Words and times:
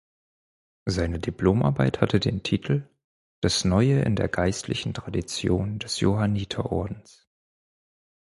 Seine 0.87 1.19
Diplomarbeit 1.19 2.01
hatte 2.01 2.19
den 2.19 2.41
Titel 2.41 2.89
„Das 3.39 3.65
Neue 3.65 4.01
in 4.01 4.15
der 4.15 4.29
Geistlichen 4.29 4.95
Tradition 4.95 5.77
des 5.77 5.99
Johanniterordens“. 5.99 7.29